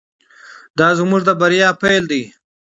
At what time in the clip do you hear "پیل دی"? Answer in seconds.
1.81-2.23